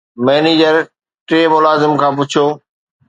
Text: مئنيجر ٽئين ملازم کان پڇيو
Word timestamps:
مئنيجر 0.27 0.75
ٽئين 1.27 1.51
ملازم 1.55 1.91
کان 2.01 2.11
پڇيو 2.19 2.45